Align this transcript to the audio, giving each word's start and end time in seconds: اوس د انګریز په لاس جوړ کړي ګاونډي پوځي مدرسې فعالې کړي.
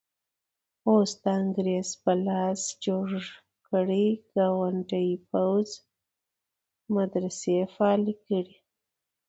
اوس 0.89 1.11
د 1.23 1.25
انګریز 1.41 1.89
په 2.03 2.11
لاس 2.27 2.61
جوړ 2.85 3.09
کړي 3.67 4.05
ګاونډي 4.35 5.09
پوځي 5.29 5.79
مدرسې 6.95 7.55
فعالې 7.73 8.13
کړي. 8.25 8.55